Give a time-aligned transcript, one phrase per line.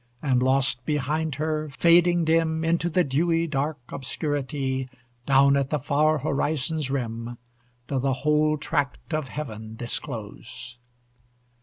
[0.19, 4.89] and lost behind her, fading dim Into the dewy dark obscurity
[5.27, 7.37] Down at the far horizon's rim,
[7.87, 10.79] Doth a whole tract of heaven disclose!